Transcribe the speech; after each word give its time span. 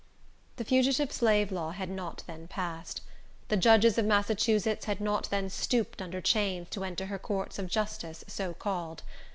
The 0.55 0.65
Fugitive 0.65 1.11
Slave 1.11 1.51
Law 1.51 1.69
had 1.69 1.87
not 1.87 2.23
then 2.25 2.47
passed. 2.47 3.01
The 3.49 3.55
judges 3.55 3.99
of 3.99 4.05
Massachusetts 4.05 4.85
had 4.85 4.99
not 4.99 5.29
then 5.29 5.47
stooped 5.47 6.01
under 6.01 6.21
chains 6.21 6.69
to 6.71 6.83
enter 6.83 7.05
her 7.05 7.19
courts 7.19 7.59
of 7.59 7.67
justice, 7.67 8.23
so 8.27 8.55
called. 8.55 9.03